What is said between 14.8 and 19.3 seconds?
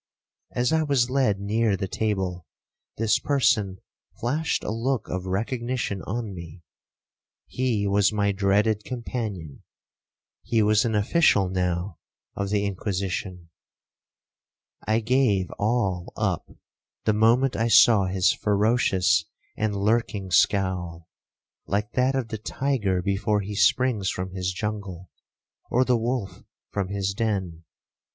I gave all up the moment I saw his ferocious